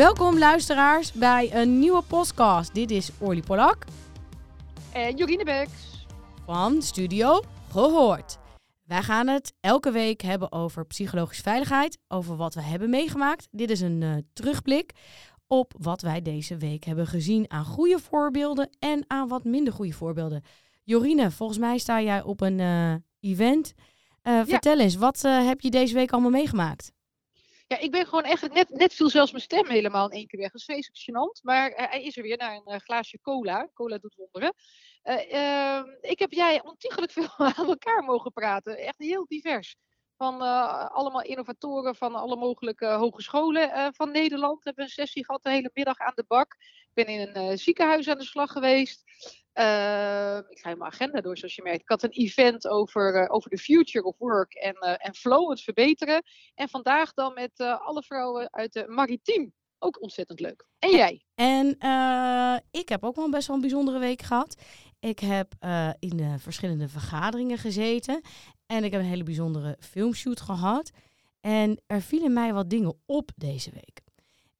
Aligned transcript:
Welkom 0.00 0.38
luisteraars 0.38 1.12
bij 1.12 1.54
een 1.54 1.78
nieuwe 1.78 2.02
podcast. 2.02 2.74
Dit 2.74 2.90
is 2.90 3.10
Orly 3.18 3.40
Polak 3.40 3.84
En 4.92 5.16
Jorine 5.16 5.44
Beks. 5.44 6.06
van 6.44 6.82
Studio 6.82 7.40
Gehoord. 7.70 8.38
Wij 8.82 9.02
gaan 9.02 9.26
het 9.26 9.52
elke 9.60 9.90
week 9.90 10.20
hebben 10.20 10.52
over 10.52 10.86
psychologische 10.86 11.42
veiligheid, 11.42 11.98
over 12.08 12.36
wat 12.36 12.54
we 12.54 12.62
hebben 12.62 12.90
meegemaakt. 12.90 13.48
Dit 13.50 13.70
is 13.70 13.80
een 13.80 14.02
eh, 14.02 14.14
terugblik 14.32 14.92
op 15.46 15.74
wat 15.78 16.02
wij 16.02 16.22
deze 16.22 16.56
week 16.56 16.84
hebben 16.84 17.06
gezien 17.06 17.50
aan 17.50 17.64
goede 17.64 17.98
voorbeelden 17.98 18.70
en 18.78 19.04
aan 19.06 19.28
wat 19.28 19.44
minder 19.44 19.72
goede 19.72 19.92
voorbeelden. 19.92 20.42
Jorine, 20.84 21.30
volgens 21.30 21.58
mij 21.58 21.78
sta 21.78 22.02
jij 22.02 22.22
op 22.22 22.40
een 22.40 22.60
eh, 22.60 22.94
event. 23.20 23.74
Eh, 24.22 24.40
vertel 24.44 24.78
eens, 24.78 24.96
wat 24.96 25.22
heb 25.22 25.60
je 25.60 25.70
deze 25.70 25.94
week 25.94 26.12
allemaal 26.12 26.30
meegemaakt? 26.30 26.92
Ja, 27.70 27.78
ik 27.78 27.90
ben 27.90 28.06
gewoon 28.06 28.24
eigenlijk 28.24 28.54
net, 28.54 28.68
net 28.68 28.94
viel 28.94 29.08
zelfs 29.08 29.30
mijn 29.30 29.42
stem 29.42 29.66
helemaal 29.66 30.10
in 30.10 30.16
één 30.16 30.26
keer 30.26 30.40
weg. 30.40 30.50
Dat 30.50 30.60
is 30.60 30.66
vreselijk 30.66 31.00
gênant. 31.00 31.42
Maar 31.42 31.70
eh, 31.70 31.90
hij 31.90 32.02
is 32.02 32.16
er 32.16 32.22
weer 32.22 32.36
naar 32.36 32.54
een 32.54 32.64
eh, 32.64 32.78
glaasje 32.80 33.20
cola. 33.20 33.68
Cola 33.74 33.98
doet 33.98 34.14
wonderen. 34.14 34.54
Eh, 35.02 35.32
ehm, 35.32 35.84
ik 36.00 36.18
heb 36.18 36.32
jij 36.32 36.62
ontiegelijk 36.62 37.12
veel 37.12 37.28
aan 37.56 37.66
elkaar 37.66 38.04
mogen 38.04 38.32
praten. 38.32 38.78
Echt 38.78 38.98
heel 38.98 39.26
divers. 39.28 39.76
Van 40.16 40.40
allemaal 40.90 41.22
innovatoren 41.22 41.96
van 41.96 42.14
alle 42.14 42.36
mogelijke 42.36 42.86
hogescholen 42.86 43.94
van 43.94 44.10
Nederland. 44.10 44.56
We 44.56 44.64
hebben 44.64 44.84
een 44.84 44.90
sessie 44.90 45.24
gehad 45.24 45.42
de 45.42 45.50
hele 45.50 45.70
middag 45.74 45.98
aan 45.98 46.12
de 46.14 46.24
bak. 46.28 46.56
Ik 46.94 47.04
ben 47.04 47.14
in 47.14 47.20
een 47.20 47.34
eh, 47.34 47.56
ziekenhuis 47.56 48.08
aan 48.08 48.18
de 48.18 48.24
slag 48.24 48.52
geweest. 48.52 49.04
Eh, 49.52 50.38
ik 50.48 50.58
ga 50.58 50.68
mijn 50.68 50.82
agenda 50.82 51.20
door, 51.20 51.36
zoals 51.36 51.54
je 51.54 51.62
merkt. 51.62 51.80
Ik 51.80 51.88
had 51.88 52.02
een 52.02 52.10
event 52.10 52.68
over, 52.68 53.14
eh, 53.14 53.34
over 53.34 53.50
de 53.50 53.58
future 53.58 54.04
of 54.04 54.18
work 54.18 54.54
en, 54.54 54.74
eh, 54.74 55.06
en 55.06 55.14
flow, 55.14 55.50
het 55.50 55.60
verbeteren. 55.60 56.22
En 56.54 56.68
vandaag 56.68 57.14
dan 57.14 57.34
met 57.34 57.60
alle 57.60 58.02
vrouwen 58.02 58.52
uit 58.52 58.72
de 58.72 58.84
maritiem. 58.88 59.52
Ook 59.78 60.02
ontzettend 60.02 60.40
leuk. 60.40 60.66
En 60.78 60.90
jij? 60.90 61.24
En 61.34 61.68
ik 62.70 62.88
heb 62.88 63.04
ook 63.04 63.16
wel 63.16 63.30
best 63.30 63.46
wel 63.46 63.56
een 63.56 63.62
bijzondere 63.62 63.98
week 63.98 64.22
gehad. 64.22 64.62
Ik 65.00 65.18
heb 65.18 65.54
in 65.98 66.38
verschillende 66.38 66.88
vergaderingen 66.88 67.58
gezeten. 67.58 68.20
En 68.66 68.84
ik 68.84 68.92
heb 68.92 69.00
een 69.00 69.06
hele 69.06 69.22
bijzondere 69.22 69.76
filmshoot 69.80 70.40
gehad. 70.40 70.90
En 71.40 71.82
er 71.86 72.02
vielen 72.02 72.32
mij 72.32 72.52
wat 72.52 72.70
dingen 72.70 73.00
op 73.06 73.30
deze 73.36 73.70
week. 73.70 74.00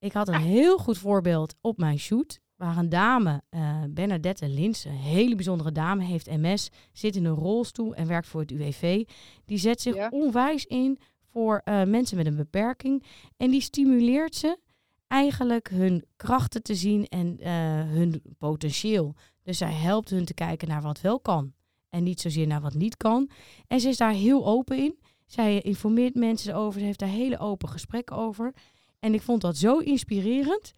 Ik 0.01 0.13
had 0.13 0.29
een 0.29 0.41
heel 0.41 0.79
goed 0.79 0.99
voorbeeld 0.99 1.55
op 1.61 1.79
mijn 1.79 1.99
shoot. 1.99 2.41
Waar 2.57 2.77
een 2.77 2.89
dame, 2.89 3.43
eh, 3.49 3.83
Bernadette 3.91 4.49
Lins, 4.49 4.85
een 4.85 4.93
hele 4.93 5.35
bijzondere 5.35 5.73
dame, 5.73 6.05
heeft 6.05 6.27
MS, 6.31 6.71
zit 6.93 7.17
in 7.17 7.25
een 7.25 7.35
rolstoel 7.35 7.95
en 7.95 8.07
werkt 8.07 8.27
voor 8.27 8.41
het 8.41 8.51
UWV. 8.51 9.05
Die 9.45 9.59
zet 9.59 9.81
zich 9.81 9.95
Ja. 9.95 10.09
onwijs 10.11 10.67
in 10.67 10.99
voor 11.33 11.61
eh, 11.65 11.83
mensen 11.85 12.17
met 12.17 12.27
een 12.27 12.37
beperking. 12.37 13.05
En 13.37 13.51
die 13.51 13.61
stimuleert 13.61 14.35
ze 14.35 14.59
eigenlijk 15.07 15.69
hun 15.71 16.05
krachten 16.17 16.63
te 16.63 16.75
zien 16.75 17.07
en 17.07 17.39
eh, 17.39 17.53
hun 17.91 18.23
potentieel. 18.39 19.15
Dus 19.43 19.59
zij 19.59 19.73
helpt 19.73 20.11
hun 20.11 20.25
te 20.25 20.35
kijken 20.35 20.69
naar 20.69 20.83
wat 20.83 21.01
wel 21.01 21.21
kan 21.21 21.53
en 21.89 22.03
niet 22.03 22.21
zozeer 22.21 22.47
naar 22.47 22.61
wat 22.61 22.75
niet 22.75 22.97
kan. 22.97 23.31
En 23.67 23.81
ze 23.81 23.89
is 23.89 23.97
daar 23.97 24.13
heel 24.13 24.47
open 24.47 24.77
in. 24.77 24.99
Zij 25.27 25.61
informeert 25.61 26.15
mensen 26.15 26.55
over, 26.55 26.81
ze 26.81 26.87
heeft 26.87 26.99
daar 26.99 27.09
hele 27.09 27.39
open 27.39 27.69
gesprekken 27.69 28.17
over. 28.17 28.55
En 29.01 29.15
ik 29.15 29.23
vond 29.23 29.41
dat 29.41 29.57
zo 29.57 29.79
inspirerend 29.79 30.73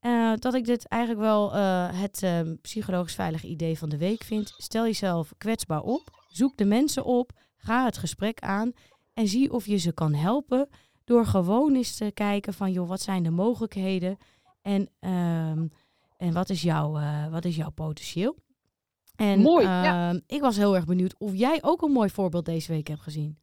eh, 0.00 0.32
dat 0.36 0.54
ik 0.54 0.64
dit 0.64 0.86
eigenlijk 0.86 1.22
wel 1.22 1.54
eh, 1.54 1.88
het 2.00 2.22
eh, 2.22 2.40
psychologisch 2.62 3.14
veilige 3.14 3.46
idee 3.46 3.78
van 3.78 3.88
de 3.88 3.98
week 3.98 4.22
vind. 4.24 4.54
Stel 4.56 4.84
jezelf 4.84 5.32
kwetsbaar 5.38 5.82
op, 5.82 6.24
zoek 6.28 6.56
de 6.56 6.64
mensen 6.64 7.04
op, 7.04 7.32
ga 7.56 7.84
het 7.84 7.98
gesprek 7.98 8.40
aan 8.40 8.72
en 9.14 9.28
zie 9.28 9.52
of 9.52 9.66
je 9.66 9.76
ze 9.76 9.92
kan 9.92 10.14
helpen 10.14 10.68
door 11.04 11.26
gewoon 11.26 11.74
eens 11.74 11.96
te 11.96 12.10
kijken 12.14 12.54
van, 12.54 12.72
joh, 12.72 12.88
wat 12.88 13.00
zijn 13.00 13.22
de 13.22 13.30
mogelijkheden 13.30 14.18
en, 14.62 14.88
ehm, 15.00 15.66
en 16.16 16.32
wat, 16.32 16.50
is 16.50 16.62
jouw, 16.62 16.96
eh, 16.96 17.28
wat 17.28 17.44
is 17.44 17.56
jouw 17.56 17.70
potentieel? 17.70 18.36
En 19.16 19.40
Mooi, 19.40 19.64
ja. 19.64 20.08
ehm, 20.08 20.20
ik 20.26 20.40
was 20.40 20.56
heel 20.56 20.74
erg 20.74 20.84
benieuwd 20.84 21.14
of 21.18 21.34
jij 21.34 21.58
ook 21.62 21.82
een 21.82 21.92
mooi 21.92 22.10
voorbeeld 22.10 22.44
deze 22.44 22.72
week 22.72 22.88
hebt 22.88 23.00
gezien. 23.00 23.38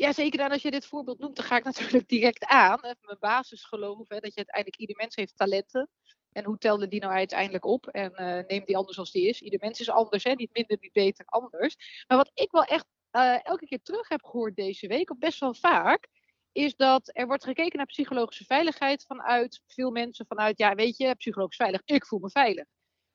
Ja, 0.00 0.12
zeker. 0.12 0.40
En 0.40 0.50
als 0.50 0.62
je 0.62 0.70
dit 0.70 0.86
voorbeeld 0.86 1.18
noemt, 1.18 1.36
dan 1.36 1.44
ga 1.44 1.56
ik 1.56 1.64
natuurlijk 1.72 2.08
direct 2.08 2.44
aan. 2.44 2.78
Hè, 2.80 2.92
Mijn 3.00 3.16
basisgeloof, 3.20 4.08
hè, 4.08 4.18
dat 4.20 4.30
je 4.30 4.36
uiteindelijk 4.36 4.76
ieder 4.76 4.96
mens 4.96 5.16
heeft 5.16 5.36
talenten. 5.36 5.88
En 6.32 6.44
hoe 6.44 6.58
telde 6.58 6.88
die 6.88 7.00
nou 7.00 7.12
uiteindelijk 7.12 7.64
op? 7.64 7.86
En 7.86 8.14
eh, 8.14 8.46
neem 8.46 8.64
die 8.64 8.76
anders 8.76 8.98
als 8.98 9.10
die 9.10 9.28
is. 9.28 9.40
Ieder 9.40 9.58
mens 9.62 9.80
is 9.80 9.90
anders, 9.90 10.24
hè? 10.24 10.32
niet 10.32 10.52
minder, 10.52 10.76
niet 10.80 10.92
beter, 10.92 11.26
anders. 11.26 11.76
Maar 12.06 12.16
wat 12.16 12.30
ik 12.34 12.50
wel 12.50 12.64
echt 12.64 12.86
eh, 13.10 13.46
elke 13.46 13.66
keer 13.66 13.82
terug 13.82 14.08
heb 14.08 14.24
gehoord 14.24 14.56
deze 14.56 14.86
week, 14.86 15.10
of 15.10 15.18
best 15.18 15.40
wel 15.40 15.54
vaak, 15.54 16.08
is 16.52 16.76
dat 16.76 17.10
er 17.12 17.26
wordt 17.26 17.44
gekeken 17.44 17.76
naar 17.76 17.86
psychologische 17.86 18.44
veiligheid 18.44 19.04
vanuit 19.06 19.62
veel 19.66 19.90
mensen 19.90 20.26
vanuit, 20.26 20.58
ja, 20.58 20.74
weet 20.74 20.96
je, 20.96 21.14
psychologisch 21.14 21.56
veilig, 21.56 21.80
ik 21.84 22.06
voel 22.06 22.18
me 22.18 22.30
veilig. 22.30 22.64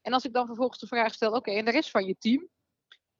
En 0.02 0.14
als 0.14 0.26
ik 0.26 0.34
dan 0.34 0.46
vervolgens 0.46 0.80
de 0.80 0.88
vraag 0.88 1.14
stel, 1.14 1.32
oké, 1.32 1.52
en 1.52 1.66
de 1.66 1.72
rest 1.72 1.90
van 1.90 2.06
je 2.06 2.16
team, 2.18 2.50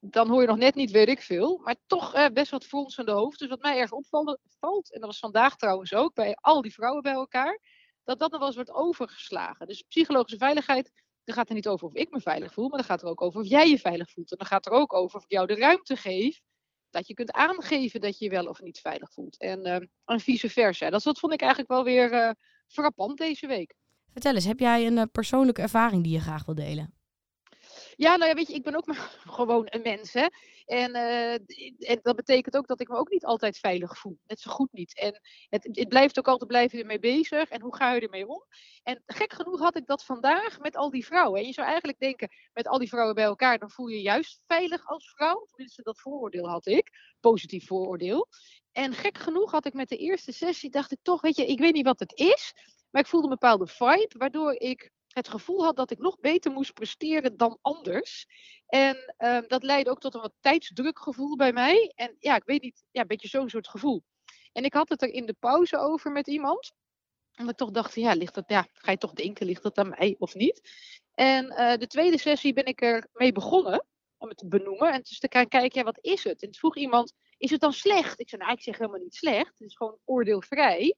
dan 0.10 0.30
hoor 0.30 0.42
je 0.42 0.48
nog 0.48 0.58
net 0.58 0.76
niet, 0.76 0.92
weet 0.92 1.08
ik 1.08 1.22
veel, 1.22 1.62
maar 1.64 1.76
toch 1.88 2.32
best 2.34 2.52
wat 2.52 2.66
fronsende 2.66 3.12
hoofd. 3.12 3.40
Dus 3.40 3.50
wat 3.50 3.62
mij 3.62 3.78
erg 3.78 3.92
opvalt, 3.92 4.40
valt, 4.60 4.94
en 4.94 5.00
dat 5.00 5.10
was 5.10 5.20
vandaag 5.20 5.56
trouwens 5.56 5.94
ook, 5.94 6.14
bij 6.14 6.38
al 6.42 6.62
die 6.62 6.74
vrouwen 6.74 7.02
bij 7.02 7.14
elkaar, 7.14 7.60
dat 8.04 8.20
dat 8.20 8.30
nog 8.30 8.40
wel 8.40 8.48
eens 8.48 8.56
wordt 8.56 8.74
overgeslagen. 8.74 9.68
Dus 9.68 9.82
psychologische 9.82 10.38
veiligheid, 10.38 10.92
dan 11.24 11.36
gaat 11.36 11.50
er 11.50 11.56
niet 11.56 11.68
over 11.68 11.88
of 11.88 11.94
ik 11.94 12.12
me 12.12 12.22
veilig 12.22 12.54
voel, 12.54 12.70
maar 12.70 12.78
dan 12.78 12.88
gaat 12.88 13.02
er 13.02 13.08
ook 13.08 13.22
over 13.22 13.42
of 13.42 13.48
jij 13.48 13.70
je 13.70 13.80
veilig 13.80 14.12
voelt. 14.12 14.32
En 14.32 14.38
dan 14.38 14.48
gaat 14.48 14.66
er 14.66 14.72
ook 14.72 14.94
over 14.94 15.18
of 15.18 15.24
ik 15.24 15.32
jou 15.32 15.48
de 15.48 15.56
ruimte 15.56 15.96
geef, 15.96 16.42
dat 16.90 17.08
je 17.08 17.14
kunt 17.14 17.32
aangeven 17.32 18.02
dat 18.02 18.18
je 18.18 18.26
je 18.26 18.32
wel 18.32 18.46
of 18.46 18.62
niet 18.62 18.80
veilig 18.80 19.14
voelt. 19.14 19.38
En, 19.38 19.64
eh, 19.64 19.88
en 20.06 20.20
vice 20.20 20.50
versa. 20.50 20.90
Dat, 20.90 21.04
dat 21.04 21.20
vond 21.20 21.34
ik 21.34 21.42
eigenlijk 21.42 21.72
wel 21.72 21.84
weer 21.84 22.12
eh, 22.12 22.32
frappant 22.68 23.18
deze 23.18 23.48
week. 23.48 23.76
Vertel 24.12 24.34
eens, 24.34 24.46
heb 24.46 24.60
jij 24.60 24.88
een 24.88 24.98
eh, 24.98 25.04
persoonlijke 25.12 25.62
ervaring 25.62 26.04
die 26.04 26.14
je 26.14 26.20
graag 26.20 26.46
wil 26.46 26.56
delen? 26.56 26.95
Ja, 27.98 28.16
nou 28.16 28.30
ja, 28.30 28.36
weet 28.36 28.48
je, 28.48 28.54
ik 28.54 28.64
ben 28.64 28.76
ook 28.76 28.86
maar 28.86 28.96
gewoon 29.38 29.68
een 29.70 29.82
mens, 29.82 30.14
hè. 30.14 30.28
En, 30.66 30.94
eh, 30.94 31.34
en 31.90 32.00
dat 32.02 32.16
betekent 32.16 32.58
ook 32.58 32.68
dat 32.68 32.80
ik 32.80 32.88
me 32.88 32.96
ook 32.96 33.10
niet 33.10 33.26
altijd 33.26 33.58
veilig 33.58 33.98
voel. 33.98 34.20
Net 34.28 34.40
zo 34.40 34.52
goed 34.52 34.72
niet. 34.72 35.00
En 35.00 35.22
het, 35.50 35.70
het 35.72 35.88
blijft 35.88 36.20
ook 36.20 36.28
altijd 36.28 36.50
blijven 36.50 36.80
ermee 36.80 37.00
bezig. 37.00 37.50
En 37.50 37.62
hoe 37.62 37.76
ga 37.76 37.94
je 37.94 38.02
ermee 38.02 38.28
om? 38.28 38.44
En 38.84 39.04
gek 39.06 39.34
genoeg 39.34 39.60
had 39.60 39.78
ik 39.78 39.86
dat 39.86 40.04
vandaag 40.06 40.60
met 40.60 40.76
al 40.76 40.90
die 40.90 41.06
vrouwen. 41.06 41.40
En 41.40 41.48
je 41.48 41.54
zou 41.54 41.68
eigenlijk 41.68 42.00
denken, 42.00 42.30
met 42.54 42.68
al 42.68 42.80
die 42.80 42.90
vrouwen 42.90 43.16
bij 43.16 43.24
elkaar, 43.24 43.60
dan 43.60 43.72
voel 43.72 43.88
je 43.88 43.96
je 43.96 44.02
juist 44.02 44.42
veilig 44.48 44.88
als 44.88 45.12
vrouw. 45.16 45.46
Tenminste, 45.46 45.82
dat 45.82 46.00
vooroordeel 46.00 46.50
had 46.50 46.66
ik. 46.66 46.90
Positief 47.20 47.68
vooroordeel. 47.68 48.28
En 48.72 48.94
gek 48.94 49.18
genoeg 49.18 49.52
had 49.52 49.66
ik 49.66 49.74
met 49.74 49.90
de 49.90 49.98
eerste 49.98 50.32
sessie, 50.32 50.70
dacht 50.70 50.92
ik 50.92 51.00
toch, 51.02 51.22
weet 51.22 51.36
je, 51.36 51.46
ik 51.46 51.60
weet 51.60 51.74
niet 51.74 51.86
wat 51.86 52.00
het 52.00 52.14
is. 52.14 52.54
Maar 52.90 53.02
ik 53.02 53.10
voelde 53.10 53.28
een 53.28 53.38
bepaalde 53.40 53.68
vibe, 53.68 54.16
waardoor 54.18 54.54
ik 54.54 54.92
het 55.16 55.28
gevoel 55.28 55.64
had 55.64 55.76
dat 55.76 55.92
ik 55.92 55.98
nog 55.98 56.20
beter 56.20 56.52
moest 56.52 56.74
presteren 56.74 57.38
dan 57.38 57.58
anders. 57.62 58.26
En 58.66 59.14
ehm, 59.18 59.48
dat 59.48 59.64
leidde 59.64 59.92
ook 59.92 60.00
tot 60.00 60.14
een 60.14 60.22
wat 60.22 60.34
tijdsdrukgevoel 60.40 61.36
bij 61.36 61.54
mij. 61.54 61.92
En 61.96 62.16
ja, 62.20 62.36
ik 62.36 62.44
weet 62.44 62.62
niet, 62.62 62.84
ja, 62.92 63.02
een 63.02 63.08
beetje 63.08 63.28
zo'n 63.28 63.50
soort 63.50 63.68
gevoel. 63.68 64.04
En 64.52 64.64
ik 64.64 64.74
had 64.74 64.90
het 64.90 65.02
er 65.02 65.10
in 65.10 65.26
de 65.26 65.36
pauze 65.40 65.78
over 65.78 66.12
met 66.12 66.28
iemand. 66.28 66.74
En 67.32 67.50
ik 67.50 67.56
toch 67.56 67.72
dacht, 67.72 67.96
ja, 67.96 68.14
ligt 68.14 68.34
dat, 68.34 68.44
ja, 68.48 68.68
ga 68.74 68.92
je 68.92 68.98
toch 68.98 69.14
denken, 69.14 69.46
ligt 69.46 69.64
dat 69.64 69.78
aan 69.78 69.90
mij 69.90 70.16
of 70.20 70.34
niet? 70.34 70.70
En 71.14 71.50
eh, 71.50 71.78
de 71.78 71.88
tweede 71.88 72.18
sessie 72.18 72.54
ben 72.54 72.66
ik 72.66 72.82
er 72.82 73.08
mee 73.14 73.32
begonnen 73.32 73.86
om 74.18 74.28
het 74.28 74.38
te 74.38 74.48
benoemen. 74.48 74.94
En 74.94 75.02
dus 75.02 75.20
te 75.20 75.28
gaan 75.30 75.48
kijken, 75.48 75.80
ja, 75.80 75.86
wat 75.86 76.00
is 76.02 76.24
het? 76.24 76.42
En 76.42 76.52
toen 76.52 76.60
vroeg 76.60 76.76
iemand, 76.76 77.14
is 77.38 77.52
het 77.52 77.62
dan 77.62 77.74
slecht? 77.74 78.20
Ik 78.20 78.30
zei, 78.30 78.42
nou, 78.42 78.54
ik 78.54 78.62
zeg 78.62 78.78
helemaal 78.78 79.02
niet 79.02 79.16
slecht. 79.16 79.60
Het 79.60 79.68
is 79.68 79.76
gewoon 79.76 79.98
oordeelvrij. 80.06 80.96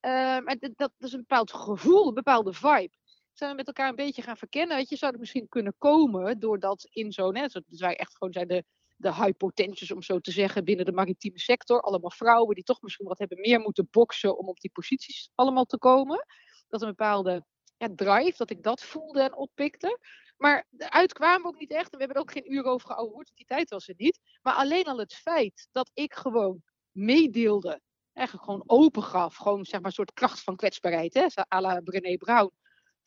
Ehm, 0.00 0.46
en 0.46 0.58
dat, 0.60 0.76
dat 0.76 0.92
is 0.98 1.12
een 1.12 1.20
bepaald 1.20 1.52
gevoel, 1.52 2.08
een 2.08 2.14
bepaalde 2.14 2.52
vibe 2.52 2.97
we 3.38 3.54
met 3.54 3.66
elkaar 3.66 3.88
een 3.88 3.94
beetje 3.94 4.22
gaan 4.22 4.36
verkennen. 4.36 4.76
Weet 4.76 4.88
je, 4.88 4.96
zou 4.96 5.10
het 5.10 5.20
misschien 5.20 5.48
kunnen 5.48 5.74
komen 5.78 6.38
doordat 6.38 6.86
in 6.90 7.12
zo'n, 7.12 7.32
dat 7.32 7.62
wij 7.66 7.96
echt 7.96 8.16
gewoon 8.16 8.32
zijn 8.32 8.48
de, 8.48 8.64
de 8.96 9.14
high 9.14 9.36
potentials, 9.36 9.92
om 9.92 10.02
zo 10.02 10.18
te 10.18 10.30
zeggen, 10.30 10.64
binnen 10.64 10.84
de 10.84 10.92
maritieme 10.92 11.38
sector. 11.38 11.80
Allemaal 11.80 12.10
vrouwen 12.10 12.54
die 12.54 12.64
toch 12.64 12.82
misschien 12.82 13.06
wat 13.06 13.18
hebben 13.18 13.40
meer 13.40 13.60
moeten 13.60 13.88
boksen 13.90 14.38
om 14.38 14.48
op 14.48 14.60
die 14.60 14.70
posities 14.70 15.30
allemaal 15.34 15.64
te 15.64 15.78
komen. 15.78 16.26
Dat 16.68 16.82
een 16.82 16.88
bepaalde 16.88 17.44
ja, 17.76 17.88
drive, 17.94 18.36
dat 18.36 18.50
ik 18.50 18.62
dat 18.62 18.82
voelde 18.82 19.22
en 19.22 19.36
oppikte. 19.36 19.98
Maar 20.36 20.66
eruit 20.76 21.12
kwamen 21.12 21.42
we 21.42 21.48
ook 21.48 21.58
niet 21.58 21.70
echt. 21.70 21.92
En 21.92 21.98
we 21.98 22.04
hebben 22.04 22.16
er 22.16 22.22
ook 22.22 22.32
geen 22.32 22.52
uur 22.52 22.64
over 22.64 22.88
gehouden, 22.88 23.30
die 23.34 23.46
tijd 23.46 23.70
was 23.70 23.88
er 23.88 23.94
niet. 23.96 24.20
Maar 24.42 24.54
alleen 24.54 24.84
al 24.84 24.98
het 24.98 25.14
feit 25.14 25.68
dat 25.72 25.90
ik 25.94 26.14
gewoon 26.14 26.62
meedeelde, 26.90 27.80
eigenlijk 28.12 28.46
gewoon 28.46 28.62
open 28.66 29.02
gaf, 29.02 29.36
gewoon 29.36 29.64
zeg 29.64 29.80
maar 29.80 29.88
een 29.88 29.92
soort 29.92 30.12
kracht 30.12 30.42
van 30.42 30.56
kwetsbaarheid, 30.56 31.14
hè, 31.14 31.26
à 31.54 31.60
la 31.60 31.80
Brené 31.80 32.16
Brown 32.16 32.52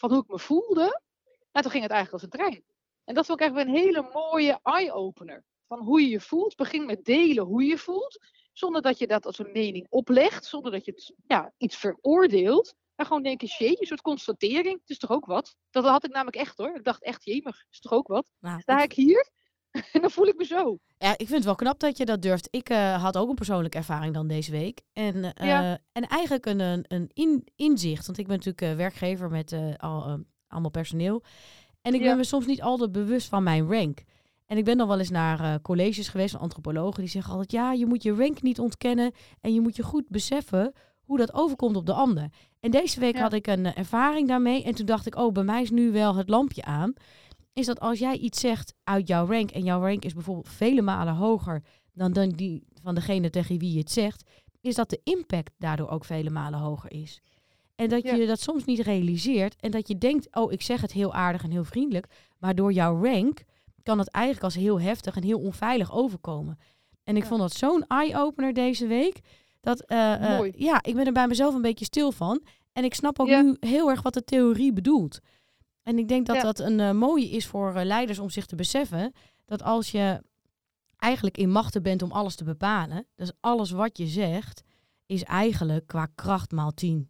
van 0.01 0.12
hoe 0.12 0.21
ik 0.21 0.27
me 0.27 0.39
voelde, 0.39 1.01
nou, 1.51 1.62
toen 1.62 1.71
ging 1.71 1.83
het 1.83 1.92
eigenlijk 1.92 2.12
als 2.12 2.24
een 2.24 2.30
trein. 2.30 2.63
En 3.03 3.15
dat 3.15 3.25
vond 3.25 3.39
ik 3.39 3.45
echt 3.45 3.56
wel 3.56 3.65
een 3.65 3.81
hele 3.81 4.09
mooie 4.13 4.59
eye-opener. 4.63 5.44
Van 5.68 5.80
hoe 5.80 6.01
je 6.01 6.09
je 6.09 6.19
voelt. 6.19 6.56
Begin 6.56 6.86
met 6.86 7.06
delen 7.06 7.45
hoe 7.45 7.63
je 7.63 7.77
voelt. 7.77 8.19
Zonder 8.53 8.81
dat 8.81 8.98
je 8.98 9.07
dat 9.07 9.25
als 9.25 9.39
een 9.39 9.51
mening 9.51 9.88
oplegt. 9.89 10.45
Zonder 10.45 10.71
dat 10.71 10.86
je 10.86 10.92
het, 10.92 11.13
ja, 11.27 11.53
iets 11.57 11.77
veroordeelt. 11.77 12.74
Maar 12.95 13.06
gewoon 13.06 13.24
denken, 13.24 13.48
jee, 13.48 13.80
een 13.80 13.88
soort 13.88 14.01
constatering. 14.01 14.80
Het 14.80 14.89
is 14.89 14.98
toch 14.98 15.12
ook 15.12 15.25
wat? 15.25 15.56
Dat 15.69 15.83
had 15.83 16.04
ik 16.04 16.12
namelijk 16.12 16.38
echt 16.38 16.57
hoor. 16.57 16.75
Ik 16.75 16.83
dacht 16.83 17.04
echt, 17.04 17.24
jemig, 17.24 17.65
is 17.71 17.80
toch 17.80 17.92
ook 17.92 18.07
wat? 18.07 18.31
Nou, 18.39 18.59
Sta 18.59 18.83
ik 18.83 18.94
hier? 18.94 19.30
en 19.94 20.01
dan 20.01 20.12
voel 20.12 20.27
ik 20.27 20.38
me 20.38 20.45
zo. 20.45 20.77
Ja, 20.97 21.12
ik 21.12 21.18
vind 21.18 21.29
het 21.33 21.44
wel 21.45 21.56
knap 21.56 21.79
dat 21.79 21.97
je 21.97 22.06
dat 22.06 22.21
durft. 22.21 22.47
Ik 22.51 22.69
eh, 22.69 23.03
had 23.03 23.18
ook 23.18 23.29
een 23.29 23.35
persoonlijke 23.35 23.77
ervaring 23.77 24.13
dan 24.13 24.27
deze 24.27 24.51
week. 24.51 24.81
En, 24.94 25.33
eh, 25.33 25.47
Ja. 25.47 25.77
en 25.91 26.07
eigenlijk 26.07 26.45
een, 26.45 26.59
een, 26.88 27.09
in, 27.13 27.47
inzicht. 27.56 28.06
Want 28.06 28.18
ik 28.18 28.27
ben 28.27 28.35
natuurlijk 28.35 28.63
eh, 28.71 28.75
werkgever 28.75 29.29
met 29.29 29.56
al, 29.77 30.19
allemaal 30.47 30.71
personeel. 30.71 31.23
En 31.81 31.94
ik 31.94 32.01
Ja. 32.01 32.07
ben 32.07 32.18
me 32.18 32.23
soms 32.23 32.45
niet 32.45 32.62
altijd 32.62 32.91
bewust 32.91 33.27
van 33.29 33.44
mijn 33.44 33.68
rank. 33.71 34.03
En 34.45 34.57
ik 34.57 34.63
ben 34.65 34.77
dan 34.77 34.88
wel 34.88 35.00
eens 35.00 35.09
naar 35.09 35.62
colleges 35.62 36.07
geweest 36.07 36.31
van 36.31 36.41
antropologen. 36.41 37.00
Die 37.01 37.09
zeggen 37.09 37.31
altijd, 37.31 37.51
ja, 37.51 37.71
je 37.73 37.85
moet 37.85 38.03
je 38.03 38.13
rank 38.15 38.41
niet 38.41 38.59
ontkennen. 38.59 39.12
En 39.41 39.53
je 39.53 39.62
moet 39.62 39.75
je 39.75 39.83
goed 39.83 40.09
beseffen 40.09 40.73
hoe 41.01 41.18
dat 41.18 41.33
overkomt 41.33 41.75
op 41.75 41.85
de 41.85 41.94
ander. 41.94 42.27
En 42.59 42.71
deze 42.71 43.00
week 43.00 43.15
Ja. 43.15 43.21
had 43.21 43.33
ik 43.33 43.47
een 43.47 43.73
ervaring 43.73 44.27
daarmee. 44.27 44.63
En 44.63 44.75
toen 44.75 44.85
dacht 44.85 45.06
ik, 45.06 45.15
oh, 45.15 45.31
bij 45.31 45.44
mij 45.44 45.62
is 45.62 45.69
nu 45.71 45.91
wel 45.91 46.15
het 46.15 46.29
lampje 46.29 46.63
aan. 46.63 46.94
Is 47.53 47.65
dat 47.65 47.80
als 47.80 48.00
jij 48.00 48.18
iets 48.18 48.39
zegt 48.39 48.74
uit 48.83 49.07
jouw 49.07 49.25
rank. 49.25 49.51
En 49.51 49.63
jouw 49.63 49.81
rank 49.81 50.06
is 50.06 50.13
bijvoorbeeld 50.13 50.50
vele 50.50 50.81
malen 50.81 51.13
hoger 51.15 51.63
dan, 51.94 52.13
dan 52.13 52.30
die 52.30 52.63
van 52.83 52.95
degene 52.95 53.30
tegen 53.30 53.57
wie 53.57 53.71
je 53.74 53.80
het 53.80 53.92
zegt. 53.92 54.24
Is 54.62 54.75
dat 54.75 54.89
de 54.89 55.00
impact 55.03 55.51
daardoor 55.57 55.89
ook 55.89 56.06
vele 56.06 56.30
malen 56.30 56.59
hoger 56.59 56.92
is. 56.92 57.21
En 57.75 57.89
dat 57.89 58.03
Ja. 58.03 58.13
je 58.15 58.27
dat 58.27 58.39
soms 58.39 58.65
niet 58.65 58.80
realiseert. 58.80 59.56
En 59.59 59.71
dat 59.71 59.88
je 59.88 59.98
denkt, 59.98 60.36
oh, 60.36 60.51
ik 60.51 60.62
zeg 60.62 60.81
het 60.81 60.92
heel 60.92 61.13
aardig 61.13 61.44
en 61.44 61.51
heel 61.51 61.63
vriendelijk. 61.63 62.06
Maar 62.38 62.56
door 62.56 62.71
jouw 62.74 63.03
rank 63.03 63.44
kan 63.83 64.00
het 64.00 64.09
eigenlijk 64.09 64.45
als 64.45 64.56
heel 64.56 64.81
heftig 64.81 65.15
en 65.15 65.24
heel 65.24 65.39
onveilig 65.39 65.94
overkomen. 65.94 66.59
En 67.04 67.15
ik 67.15 67.21
Ja. 67.21 67.27
vond 67.27 67.42
dat 67.42 67.54
zo'n 67.54 67.86
eye-opener 67.88 68.54
deze 68.54 68.88
week. 68.88 69.19
Dat, 69.62 69.86
eh, 69.86 70.38
eh, 70.39 70.51
ja, 70.56 70.83
ik 70.83 70.95
ben 70.95 71.06
er 71.06 71.12
bij 71.12 71.27
mezelf 71.27 71.54
een 71.56 71.62
beetje 71.62 71.86
stil 71.86 72.12
van. 72.12 72.42
En 72.74 72.83
ik 72.83 72.94
snap 72.94 73.19
ook 73.19 73.27
Ja. 73.27 73.42
nu 73.42 73.56
heel 73.59 73.89
erg 73.89 74.01
wat 74.01 74.13
de 74.13 74.24
theorie 74.24 74.74
bedoelt. 74.74 75.19
En 75.83 75.98
ik 75.98 76.07
denk 76.07 76.25
dat 76.25 76.36
Ja. 76.36 76.42
dat 76.42 76.60
een 76.60 76.80
eh, 76.80 76.92
mooie 76.92 77.30
is 77.30 77.48
voor 77.48 77.75
eh, 77.75 77.86
leiders 77.86 78.19
om 78.19 78.30
zich 78.30 78.45
te 78.45 78.56
beseffen. 78.56 79.13
Dat 79.45 79.63
als 79.63 79.92
je 79.92 80.24
eigenlijk 80.98 81.38
in 81.38 81.50
machten 81.51 81.83
bent 81.83 82.01
om 82.01 82.12
alles 82.12 82.36
te 82.36 82.44
bepalen. 82.44 83.07
Dus 83.16 83.31
alles 83.39 83.72
wat 83.72 83.98
je 83.98 84.07
zegt 84.07 84.63
is 85.06 85.24
eigenlijk 85.24 85.88
qua 85.88 86.07
kracht 86.16 86.51
maal 86.51 86.72
tien. 86.74 87.10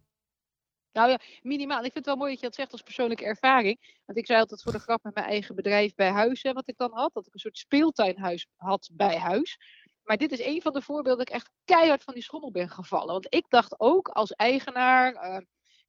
Nou 0.92 1.10
ja, 1.10 1.18
minimaal. 1.42 1.76
Ik 1.84 1.92
vind 1.92 1.94
het 1.94 2.06
wel 2.06 2.16
mooi 2.16 2.30
dat 2.30 2.40
je 2.40 2.46
dat 2.46 2.54
zegt 2.54 2.72
als 2.72 2.82
persoonlijke 2.82 3.24
ervaring. 3.24 4.00
Want 4.04 4.18
ik 4.18 4.26
zei 4.26 4.40
altijd 4.40 4.62
voor 4.62 4.72
de 4.72 4.78
grap 4.78 5.02
met 5.02 5.14
mijn 5.14 5.26
eigen 5.26 5.54
bedrijf 5.54 5.94
bij 5.94 6.10
huis, 6.10 6.42
hè, 6.42 6.52
wat 6.52 6.68
ik 6.68 6.76
dan 6.76 6.90
had. 6.92 7.12
Dat 7.12 7.26
ik 7.26 7.34
een 7.34 7.40
soort 7.40 7.58
speeltuinhuis 7.58 8.46
had 8.56 8.90
bij 8.92 9.16
huis. 9.18 9.58
Maar 10.02 10.16
dit 10.16 10.32
is 10.32 10.44
een 10.44 10.62
van 10.62 10.72
de 10.72 10.82
voorbeelden 10.82 11.18
dat 11.18 11.28
ik 11.28 11.34
echt 11.34 11.50
keihard 11.64 12.02
van 12.04 12.14
die 12.14 12.22
schommel 12.22 12.50
ben 12.50 12.68
gevallen. 12.68 13.12
Want 13.12 13.26
ik 13.34 13.44
dacht 13.48 13.80
ook 13.80 14.08
als 14.08 14.32
eigenaar, 14.32 15.12
eh, 15.14 15.36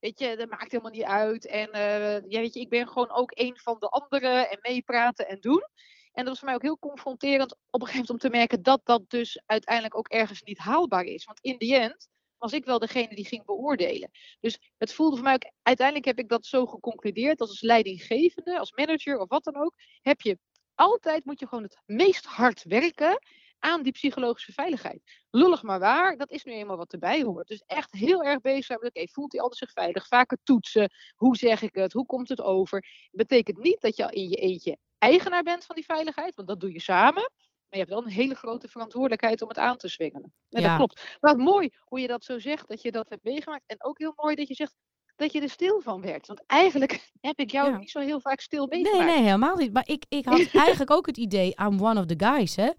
weet 0.04 0.20
je, 0.20 0.36
dat 0.38 0.50
maakt 0.50 0.72
helemaal 0.72 0.92
niet 0.92 1.04
uit. 1.04 1.46
En 1.46 1.72
eh, 1.72 2.30
ja, 2.32 2.40
weet 2.40 2.54
je, 2.54 2.60
ik 2.60 2.70
ben 2.70 2.88
gewoon 2.88 3.12
ook 3.12 3.32
een 3.34 3.58
van 3.58 3.76
de 3.80 3.88
anderen 3.88 4.50
en 4.50 4.60
meepraten 4.62 5.28
en 5.28 5.40
doen. 5.40 5.64
En 6.12 6.26
dat 6.26 6.28
was 6.28 6.38
voor 6.38 6.48
mij 6.48 6.56
ook 6.56 6.62
heel 6.62 6.80
confronterend 6.80 7.52
op 7.70 7.82
een 7.82 7.88
gegeven 7.88 8.06
moment 8.08 8.10
om 8.10 8.18
te 8.30 8.38
merken 8.38 8.64
dat 8.64 8.82
dat 8.84 9.10
dus 9.10 9.42
uiteindelijk 9.46 9.98
ook 9.98 10.08
ergens 10.08 10.42
niet 10.42 10.58
haalbaar 10.58 11.04
is. 11.04 11.26
Want 11.26 11.40
in 11.40 11.58
the 11.58 11.76
end 11.76 12.08
was 12.38 12.54
ik 12.54 12.66
wel 12.66 12.80
degene 12.80 13.16
die 13.16 13.26
ging 13.26 13.46
beoordelen. 13.46 14.10
Dus 14.40 14.60
het 14.78 14.94
voelde 14.94 15.16
voor 15.16 15.26
mij 15.26 15.34
ook, 15.34 15.52
uiteindelijk 15.62 16.06
heb 16.06 16.20
ik 16.20 16.30
dat 16.30 16.46
zo 16.46 16.66
geconcludeerd, 16.66 17.40
als 17.40 17.50
als 17.50 17.62
leidinggevende, 17.62 18.60
als 18.60 18.72
manager 18.72 19.18
of 19.18 19.30
wat 19.30 19.44
dan 19.44 19.56
ook, 19.56 19.74
heb 20.02 20.22
je 20.22 20.38
altijd, 20.76 21.26
moet 21.26 21.40
je 21.40 21.48
gewoon 21.48 21.64
het 21.64 21.82
meest 21.86 22.26
hard 22.26 22.64
werken 22.64 23.20
aan 23.63 23.83
die 23.83 23.92
psychologische 23.92 24.51
veiligheid. 24.54 25.01
Lullig 25.30 25.62
maar 25.63 25.80
waar, 25.80 26.18
dat 26.18 26.31
is 26.31 26.44
nu 26.44 26.51
eenmaal 26.54 26.77
wat 26.77 26.94
erbij 26.94 27.21
hoort. 27.24 27.48
Dus 27.48 27.63
echt 27.65 27.92
heel 27.92 28.24
erg 28.24 28.42
bezig 28.42 28.65
zijn 28.65 28.80
met, 28.81 28.95
oké, 28.95 29.07
voelt 29.12 29.31
die 29.31 29.42
ander 29.42 29.57
zich 29.57 29.71
veilig? 29.71 30.07
Vaker 30.07 30.38
toetsen, 30.44 30.92
hoe 31.15 31.36
zeg 31.38 31.62
ik 31.62 31.75
het, 31.75 31.94
hoe 31.94 32.06
komt 32.06 32.30
het 32.30 32.42
over? 32.42 32.86
Betekent 33.12 33.57
niet 33.57 33.81
dat 33.81 33.95
je 33.95 34.07
in 34.12 34.30
je 34.30 34.36
eentje 34.36 34.77
eigenaar 34.98 35.44
bent 35.44 35.65
van 35.65 35.75
die 35.75 35.86
veiligheid, 35.86 36.36
want 36.36 36.48
dat 36.48 36.60
doe 36.60 36.71
je 36.74 36.81
samen. 36.81 37.31
Maar 37.69 37.81
je 37.81 37.88
hebt 37.88 37.89
wel 37.89 38.04
een 38.04 38.10
hele 38.10 38.36
grote 38.36 38.68
verantwoordelijkheid 38.68 39.42
om 39.42 39.48
het 39.48 39.57
aan 39.57 39.77
te 39.77 39.88
zwengelen. 39.88 40.33
En 40.50 40.62
Ja. 40.62 40.68
dat 40.68 40.77
klopt. 40.77 41.18
Maar 41.21 41.38
mooi 41.38 41.69
hoe 41.80 42.00
je 42.00 42.07
dat 42.07 42.24
zo 42.24 42.39
zegt, 42.39 42.68
dat 42.68 42.81
je 42.81 42.92
dat 42.92 43.10
hebt 43.10 43.24
meegemaakt. 43.24 43.63
En 43.65 43.83
ook 43.83 43.98
heel 43.98 44.13
mooi 44.15 44.36
dat 44.36 44.48
je 44.48 44.54
zegt 44.54 44.74
dat 45.15 45.31
je 45.31 45.42
er 45.42 45.50
stil 45.50 45.81
van 45.81 46.01
werd. 46.01 46.27
Want 46.27 46.44
eigenlijk 46.45 46.92
heb 47.21 47.39
ik 47.39 47.51
jou 47.51 47.71
Ja. 47.71 47.77
niet 47.77 47.89
zo 47.89 48.00
heel 48.00 48.19
vaak 48.19 48.39
stil 48.39 48.65
Nee, 48.68 48.81
meegemaakt. 48.81 49.13
nee, 49.13 49.24
helemaal 49.24 49.56
niet. 49.56 49.74
Maar 49.74 49.88
ik, 49.88 50.06
ik 50.10 50.25
had 50.25 50.48
eigenlijk 50.65 50.92
ook 50.92 51.06
het 51.06 51.18
idee, 51.18 51.56
I'm 51.62 51.81
one 51.81 52.00
of 52.00 52.06
the 52.06 52.25
guys, 52.25 52.56
hè. 52.56 52.69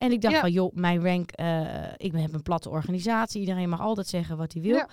En 0.00 0.12
ik 0.12 0.20
dacht 0.20 0.34
Ja. 0.34 0.40
van, 0.40 0.52
joh, 0.52 0.74
mijn 0.74 1.02
rank, 1.04 1.30
eh, 1.30 1.92
ik 1.96 2.12
heb 2.12 2.32
een 2.32 2.42
platte 2.42 2.68
organisatie. 2.68 3.40
Iedereen 3.40 3.68
mag 3.68 3.80
altijd 3.80 4.06
zeggen 4.06 4.36
wat 4.36 4.52
hij 4.52 4.62
wil. 4.62 4.74
Ja. 4.76 4.88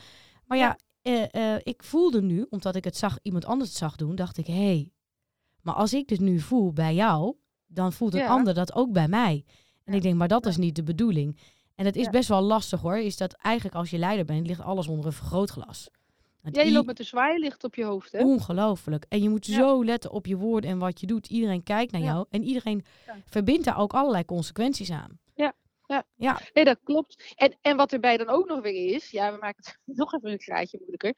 Maar 0.45 0.57
ja, 0.57 0.77
eh, 1.01 1.54
eh, 1.54 1.62
ik 1.63 1.83
voelde 1.83 2.21
nu, 2.21 2.45
omdat 2.50 2.75
ik 2.75 2.83
het 2.83 2.98
zag, 2.98 3.19
iemand 3.21 3.45
anders 3.45 3.69
het 3.69 3.80
zag 3.80 3.95
doen, 3.95 4.15
dacht 4.15 4.38
ik, 4.38 4.48
hé, 4.48 4.54
hey, 4.54 4.92
maar 5.62 5.74
als 5.74 5.94
ik 5.94 6.07
dit 6.07 6.19
nu 6.19 6.39
voel 6.39 6.74
bij 6.74 6.95
jou, 6.95 7.36
dan 7.68 7.94
voelt 7.94 8.13
een 8.13 8.19
Ja. 8.19 8.27
ander 8.27 8.54
dat 8.54 8.75
ook 8.75 8.92
bij 8.92 9.07
mij. 9.07 9.45
En 9.83 9.94
ik 9.94 10.01
denk, 10.01 10.15
maar 10.15 10.27
dat 10.27 10.45
is 10.45 10.57
niet 10.57 10.75
de 10.75 10.83
bedoeling. 10.83 11.39
En 11.75 11.86
het 11.86 11.95
is 11.95 12.09
best 12.09 12.30
wel 12.30 12.42
lastig 12.42 12.81
hoor, 12.81 12.98
is 12.98 13.18
dat 13.18 13.33
eigenlijk 13.33 13.75
als 13.75 13.89
je 13.89 13.98
leider 13.98 14.25
bent, 14.25 14.48
ligt 14.48 14.62
alles 14.62 14.88
onder 14.88 15.06
een 15.06 15.12
vergrootglas. 15.13 15.89
Want 16.53 16.67
i- 16.67 16.73
loopt 16.73 16.85
met 16.85 16.99
een 16.99 17.05
zwaailicht 17.05 17.63
op 17.63 17.75
je 17.75 17.83
hoofd, 17.83 18.11
hè? 18.11 18.23
Ongelooflijk. 18.23 19.05
En 19.09 19.21
je 19.21 19.29
moet 19.29 19.45
Ja. 19.45 19.55
zo 19.55 19.85
letten 19.85 20.11
op 20.11 20.25
je 20.25 20.38
woorden 20.38 20.69
en 20.69 20.77
wat 20.77 20.99
je 20.99 21.07
doet. 21.07 21.27
Iedereen 21.29 21.63
kijkt 21.63 21.91
naar 21.91 22.01
Ja. 22.01 22.07
jou 22.07 22.25
en 22.29 22.44
iedereen 22.44 22.85
Ja. 23.05 23.15
verbindt 23.25 23.65
daar 23.65 23.77
ook 23.79 23.94
allerlei 23.94 24.25
consequenties 24.25 24.91
aan. 24.91 25.19
Ja, 25.35 25.53
ja. 25.85 26.03
Ja, 26.15 26.39
Nee, 26.53 26.65
dat 26.65 26.79
klopt. 26.83 27.33
En, 27.35 27.57
en 27.61 27.77
wat 27.77 27.94
erbij 27.94 28.17
dan 28.17 28.29
ook 28.29 28.47
nog 28.47 28.61
weer 28.61 28.94
is, 28.95 29.09
ja, 29.09 29.31
we 29.31 29.38
maken 29.39 29.63
het 29.65 29.77
nog 30.01 30.13
even 30.13 30.31
een 30.31 30.41
graadje 30.41 30.77
moeilijker. 30.77 31.13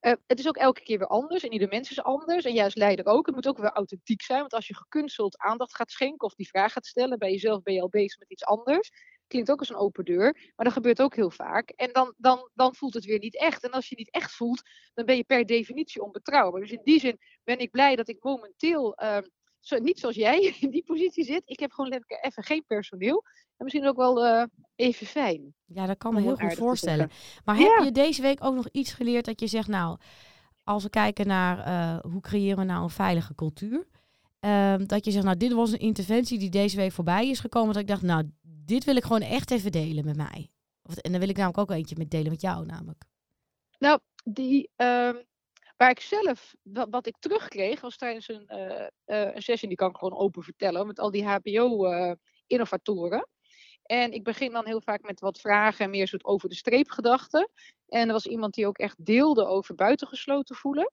Eh, 0.00 0.12
het 0.26 0.38
is 0.38 0.48
ook 0.48 0.56
elke 0.56 0.82
keer 0.82 0.98
weer 0.98 1.06
anders 1.06 1.42
en 1.44 1.52
ieder 1.52 1.68
mens 1.68 1.90
is 1.90 2.02
anders. 2.02 2.44
En 2.44 2.52
jij 2.54 2.64
als 2.64 2.74
leider 2.74 3.06
ook. 3.06 3.26
Het 3.26 3.34
moet 3.34 3.48
ook 3.48 3.58
weer 3.58 3.70
authentiek 3.72 4.22
zijn. 4.22 4.40
Want 4.40 4.52
als 4.54 4.66
je 4.66 4.76
gekunsteld 4.76 5.38
aandacht 5.38 5.74
gaat 5.76 5.90
schenken 5.90 6.26
of 6.26 6.34
die 6.34 6.48
vraag 6.48 6.72
gaat 6.72 6.86
stellen, 6.86 7.18
bij 7.18 7.30
jezelf 7.30 7.62
ben 7.62 7.74
je 7.74 7.80
al 7.80 7.88
bezig 7.88 8.18
met 8.18 8.30
iets 8.30 8.44
anders. 8.44 8.90
Klinkt 9.32 9.50
ook 9.50 9.58
als 9.58 9.70
een 9.70 9.76
open 9.76 10.04
deur, 10.04 10.52
maar 10.56 10.64
dat 10.64 10.72
gebeurt 10.74 11.02
ook 11.02 11.14
heel 11.14 11.30
vaak. 11.30 11.68
En 11.70 11.92
dan, 11.92 12.14
dan, 12.16 12.50
dan 12.54 12.74
voelt 12.74 12.94
het 12.94 13.04
weer 13.04 13.18
niet 13.18 13.38
echt. 13.38 13.64
En 13.64 13.70
als 13.70 13.88
je 13.88 13.96
niet 13.96 14.10
echt 14.10 14.32
voelt, 14.32 14.62
dan 14.94 15.04
ben 15.04 15.16
je 15.16 15.24
per 15.24 15.46
definitie 15.46 16.02
onbetrouwbaar. 16.02 16.60
Dus 16.60 16.70
in 16.70 16.80
die 16.84 17.00
zin 17.00 17.18
ben 17.44 17.58
ik 17.58 17.70
blij 17.70 17.96
dat 17.96 18.08
ik 18.08 18.22
momenteel, 18.22 18.94
ehm, 18.94 19.22
zo, 19.60 19.78
niet 19.78 19.98
zoals 19.98 20.16
jij, 20.16 20.40
in 20.60 20.70
die 20.70 20.84
positie 20.84 21.24
zit. 21.24 21.42
Ik 21.44 21.60
heb 21.60 21.72
gewoon 21.72 22.02
even 22.20 22.42
geen 22.42 22.64
personeel. 22.66 23.24
En 23.56 23.64
misschien 23.64 23.88
ook 23.88 23.96
wel 23.96 24.24
eh, 24.24 24.44
even 24.74 25.06
fijn. 25.06 25.54
ja 25.64 25.86
dat 25.86 25.98
kan 25.98 26.14
me 26.14 26.20
heel 26.20 26.36
goed 26.36 26.54
voorstellen. 26.54 27.10
Maar 27.44 27.56
heb 27.56 27.84
je 27.84 27.92
deze 27.92 28.22
week 28.22 28.44
ook 28.44 28.54
nog 28.54 28.68
iets 28.72 28.92
geleerd 28.92 29.24
dat 29.24 29.40
je 29.40 29.46
zegt, 29.46 29.68
nou, 29.68 29.98
als 30.64 30.82
we 30.82 30.90
kijken 30.90 31.26
naar 31.26 31.58
eh, 31.58 32.10
hoe 32.10 32.20
creëren 32.20 32.58
we 32.58 32.64
nou 32.64 32.82
een 32.82 32.90
veilige 32.90 33.34
cultuur. 33.34 33.86
ehm, 34.40 34.86
dat 34.86 35.04
je 35.04 35.10
zegt, 35.10 35.24
nou, 35.24 35.36
dit 35.36 35.52
was 35.52 35.72
een 35.72 35.78
interventie 35.78 36.38
die 36.38 36.50
deze 36.50 36.76
week 36.76 36.92
voorbij 36.92 37.28
is 37.28 37.40
gekomen. 37.40 37.72
Dat 37.72 37.82
ik 37.82 37.88
dacht, 37.88 38.02
nou, 38.02 38.30
dit 38.72 38.84
wil 38.84 38.96
ik 38.96 39.02
gewoon 39.02 39.20
echt 39.20 39.50
even 39.50 39.72
delen 39.72 40.04
met 40.04 40.16
mij. 40.16 40.50
Of, 40.82 40.96
en 40.96 41.10
dan 41.10 41.20
wil 41.20 41.28
ik 41.28 41.36
namelijk 41.36 41.58
ook 41.58 41.76
eentje 41.76 41.94
met 41.98 42.10
delen 42.10 42.30
met 42.30 42.40
jou 42.40 42.66
namelijk. 42.66 43.04
Nou, 43.78 44.00
die, 44.24 44.70
ehm, 44.76 45.22
waar 45.76 45.90
ik 45.90 46.00
zelf, 46.00 46.54
wat, 46.62 46.88
wat 46.90 47.06
ik 47.06 47.16
terugkreeg, 47.18 47.80
was 47.80 47.96
tijdens 47.96 48.28
een, 48.28 48.46
eh, 48.46 48.86
eh, 49.04 49.34
een 49.34 49.42
sessie, 49.42 49.68
die 49.68 49.76
kan 49.76 49.90
ik 49.90 49.96
gewoon 49.96 50.18
open 50.18 50.42
vertellen, 50.42 50.86
met 50.86 50.98
al 50.98 51.10
die 51.10 51.24
HBO-innovatoren. 51.24 53.26
en 53.82 54.12
ik 54.12 54.24
begin 54.24 54.52
dan 54.52 54.66
heel 54.66 54.80
vaak 54.80 55.02
met 55.02 55.20
wat 55.20 55.40
vragen 55.40 55.84
en 55.84 55.90
meer 55.90 56.08
soort 56.08 56.24
over 56.24 56.48
de 56.48 56.54
streep 56.54 56.90
gedachten. 56.90 57.50
En 57.88 58.06
er 58.06 58.12
was 58.12 58.26
iemand 58.26 58.54
die 58.54 58.66
ook 58.66 58.78
echt 58.78 59.04
deelde 59.04 59.46
over 59.46 59.74
buitengesloten 59.74 60.56
voelen. 60.56 60.92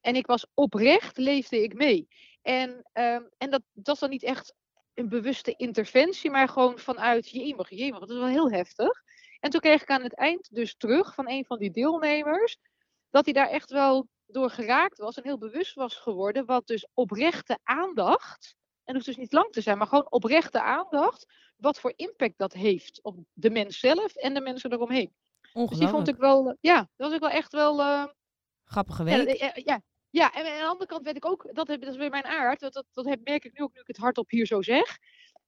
En 0.00 0.16
ik 0.16 0.26
was 0.26 0.46
oprecht, 0.54 1.18
leefde 1.18 1.62
ik 1.62 1.74
mee. 1.74 2.08
En, 2.42 2.88
ehm, 2.92 3.22
en 3.38 3.50
dat, 3.50 3.62
dat 3.72 3.94
is 3.94 4.00
dan 4.00 4.10
niet 4.10 4.22
echt 4.22 4.54
een 4.96 5.08
bewuste 5.08 5.54
interventie, 5.56 6.30
maar 6.30 6.48
gewoon 6.48 6.78
vanuit 6.78 7.30
jemig, 7.30 7.70
jemig, 7.70 8.00
dat 8.00 8.10
is 8.10 8.16
wel 8.16 8.26
heel 8.26 8.50
heftig. 8.50 9.02
En 9.40 9.50
toen 9.50 9.60
kreeg 9.60 9.82
ik 9.82 9.90
aan 9.90 10.02
het 10.02 10.14
eind 10.14 10.48
dus 10.54 10.76
terug 10.76 11.14
van 11.14 11.28
een 11.28 11.44
van 11.44 11.58
die 11.58 11.70
deelnemers, 11.70 12.58
dat 13.10 13.24
hij 13.24 13.34
daar 13.34 13.48
echt 13.48 13.70
wel 13.70 14.08
door 14.26 14.50
geraakt 14.50 14.98
was 14.98 15.16
en 15.16 15.22
heel 15.22 15.38
bewust 15.38 15.74
was 15.74 15.94
geworden, 15.94 16.46
wat 16.46 16.66
dus 16.66 16.86
oprechte 16.94 17.58
aandacht, 17.62 18.54
en 18.84 18.94
het 18.94 18.94
hoeft 18.94 19.06
dus 19.06 19.16
niet 19.16 19.32
lang 19.32 19.52
te 19.52 19.60
zijn, 19.60 19.78
maar 19.78 19.86
gewoon 19.86 20.10
oprechte 20.10 20.62
aandacht, 20.62 21.26
wat 21.56 21.80
voor 21.80 21.92
impact 21.96 22.38
dat 22.38 22.52
heeft 22.52 23.02
op 23.02 23.18
de 23.32 23.50
mens 23.50 23.78
zelf 23.78 24.14
en 24.14 24.34
de 24.34 24.40
mensen 24.40 24.72
eromheen. 24.72 25.14
Dus 25.52 25.78
die 25.78 25.88
vond 25.88 26.08
ik 26.08 26.16
wel, 26.16 26.48
eh, 26.48 26.54
ja, 26.60 26.76
dat 26.76 26.88
was 26.96 27.12
ik 27.12 27.20
wel 27.20 27.30
echt 27.30 27.52
wel, 27.52 27.80
eh, 27.80 28.04
Grappige 28.64 29.02
week. 29.04 29.38
ja, 29.38 29.52
ja, 29.54 29.82
ja, 30.10 30.32
en 30.32 30.46
aan 30.46 30.58
de 30.58 30.66
andere 30.66 30.86
kant 30.86 31.04
weet 31.04 31.16
ik 31.16 31.26
ook, 31.26 31.48
dat, 31.52 31.68
heb, 31.68 31.80
dat 31.80 31.90
is 31.90 31.96
weer 31.96 32.10
mijn 32.10 32.24
aard, 32.24 32.60
dat, 32.60 32.72
dat, 32.72 32.84
dat 32.92 33.04
merk 33.24 33.44
ik 33.44 33.52
nu 33.58 33.64
ook 33.64 33.74
nu 33.74 33.80
ik 33.80 33.86
het 33.86 33.96
hardop 33.96 34.30
hier 34.30 34.46
zo 34.46 34.62
zeg. 34.62 34.98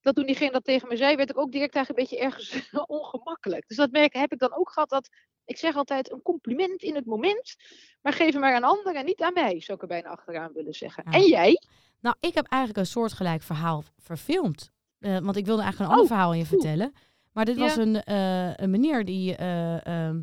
Dat 0.00 0.14
toen 0.14 0.26
diegene 0.26 0.50
dat 0.50 0.64
tegen 0.64 0.88
me 0.88 0.96
zei, 0.96 1.16
werd 1.16 1.30
ik 1.30 1.38
ook 1.38 1.52
direct 1.52 1.74
eigenlijk 1.74 2.10
een 2.12 2.18
beetje 2.18 2.24
ergens 2.26 2.70
ongemakkelijk. 2.86 3.68
Dus 3.68 3.76
dat 3.76 3.90
merk, 3.90 4.12
heb 4.14 4.32
ik 4.32 4.38
dan 4.38 4.54
ook 4.56 4.70
gehad 4.70 4.88
dat, 4.88 5.08
ik 5.44 5.56
zeg 5.56 5.76
altijd 5.76 6.12
een 6.12 6.22
compliment 6.22 6.82
in 6.82 6.94
het 6.94 7.06
moment, 7.06 7.56
maar 8.02 8.12
geef 8.12 8.32
hem 8.32 8.40
maar 8.40 8.54
aan 8.54 8.62
anderen 8.64 8.94
en 9.00 9.04
niet 9.04 9.22
aan 9.22 9.32
mij, 9.32 9.60
zou 9.60 9.76
ik 9.76 9.82
er 9.82 9.88
bijna 9.88 10.08
achteraan 10.08 10.52
willen 10.52 10.74
zeggen. 10.74 11.04
Ja. 11.06 11.18
En 11.18 11.26
jij? 11.26 11.60
Nou, 12.00 12.16
ik 12.20 12.34
heb 12.34 12.46
eigenlijk 12.46 12.80
een 12.80 12.92
soortgelijk 12.92 13.42
verhaal 13.42 13.84
verfilmd. 13.98 14.70
Eh, 14.98 15.18
want 15.18 15.36
ik 15.36 15.46
wilde 15.46 15.62
eigenlijk 15.62 15.90
een 15.90 15.96
ander 15.96 16.10
Oh, 16.10 16.16
verhaal 16.16 16.30
aan 16.30 16.38
je 16.38 16.46
vertellen. 16.46 16.92
Maar 17.32 17.44
dit 17.44 17.56
Ja. 17.56 17.62
was 17.62 17.76
een, 17.76 18.02
eh, 18.02 18.54
een 18.54 18.70
meneer 18.70 19.04
die, 19.04 19.36
eh, 19.36 19.86
ehm, 19.86 20.20